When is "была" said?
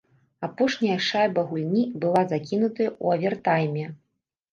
2.05-2.23